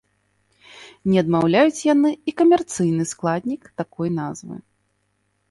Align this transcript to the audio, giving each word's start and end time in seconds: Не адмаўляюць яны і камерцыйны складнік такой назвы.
Не 1.11 1.17
адмаўляюць 1.23 1.85
яны 1.93 2.11
і 2.31 2.33
камерцыйны 2.41 3.03
складнік 3.13 3.61
такой 3.83 4.07
назвы. 4.19 4.55